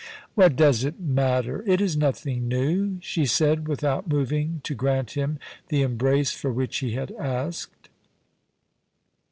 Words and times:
* 0.19 0.33
What 0.33 0.55
does 0.55 0.83
it 0.83 0.99
matter? 0.99 1.63
it 1.67 1.79
is 1.79 1.95
nothing 1.95 2.47
new,' 2.47 2.97
she 3.03 3.27
said, 3.27 3.67
with 3.67 3.83
out 3.83 4.07
moving 4.07 4.59
to 4.63 4.73
grant 4.73 5.11
him 5.11 5.37
the 5.67 5.83
embrace 5.83 6.31
for 6.31 6.51
which 6.51 6.79
he 6.79 6.93
had 6.93 7.11
asked. 7.11 7.87